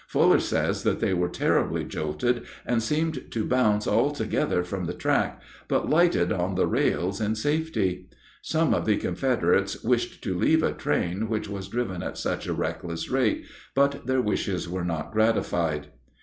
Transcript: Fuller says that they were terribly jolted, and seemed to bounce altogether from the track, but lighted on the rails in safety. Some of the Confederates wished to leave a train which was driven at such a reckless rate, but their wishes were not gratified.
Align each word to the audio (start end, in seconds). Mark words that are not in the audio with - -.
Fuller 0.07 0.39
says 0.39 0.81
that 0.81 0.99
they 0.99 1.13
were 1.13 1.29
terribly 1.29 1.83
jolted, 1.83 2.43
and 2.65 2.81
seemed 2.81 3.29
to 3.29 3.45
bounce 3.45 3.87
altogether 3.87 4.63
from 4.63 4.85
the 4.85 4.95
track, 4.95 5.39
but 5.67 5.91
lighted 5.91 6.31
on 6.31 6.55
the 6.55 6.65
rails 6.65 7.21
in 7.21 7.35
safety. 7.35 8.09
Some 8.41 8.73
of 8.73 8.87
the 8.87 8.97
Confederates 8.97 9.83
wished 9.83 10.23
to 10.23 10.35
leave 10.35 10.63
a 10.63 10.73
train 10.73 11.29
which 11.29 11.47
was 11.47 11.67
driven 11.67 12.01
at 12.01 12.17
such 12.17 12.47
a 12.47 12.53
reckless 12.53 13.09
rate, 13.11 13.45
but 13.75 14.07
their 14.07 14.21
wishes 14.23 14.67
were 14.67 14.83
not 14.83 15.11
gratified. 15.11 15.89